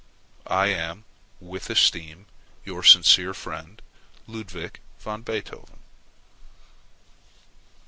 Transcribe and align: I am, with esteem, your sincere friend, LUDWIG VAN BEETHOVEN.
I 0.47 0.65
am, 0.69 1.05
with 1.39 1.69
esteem, 1.69 2.25
your 2.65 2.81
sincere 2.81 3.35
friend, 3.35 3.79
LUDWIG 4.25 4.79
VAN 4.99 5.21
BEETHOVEN. 5.21 5.77